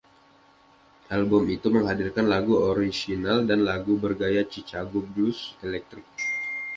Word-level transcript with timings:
Album 1.15 1.43
itu 1.55 1.67
menghadirkan 1.75 2.25
lagu 2.33 2.53
orisinal 2.69 3.37
dan 3.49 3.59
lagu 3.69 3.93
bergaya 4.03 4.41
Chicago 4.53 4.97
blues 5.11 5.39
elektrik. 5.65 6.07